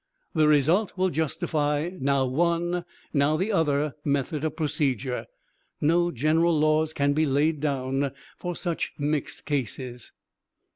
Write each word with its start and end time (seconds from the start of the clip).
The 0.33 0.47
result 0.47 0.97
will 0.97 1.11
justify 1.11 1.91
now 1.99 2.25
one, 2.25 2.85
now 3.13 3.37
the 3.37 3.51
other 3.51 3.93
method 4.03 4.43
of 4.43 4.55
procedure; 4.55 5.27
no 5.79 6.09
general 6.09 6.57
laws 6.59 6.91
can 6.91 7.13
be 7.13 7.27
laid 7.27 7.59
down 7.59 8.11
for 8.39 8.55
such 8.55 8.93
mixed 8.97 9.45
cases. 9.45 10.11